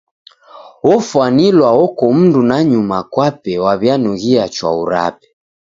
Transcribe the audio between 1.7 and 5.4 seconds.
oko mndu nanyuma kwape waw'ianughia chwau rape.